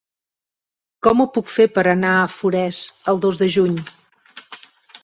[1.07, 2.81] Com ho puc fer per anar a Forès
[3.15, 3.79] el dos de juny?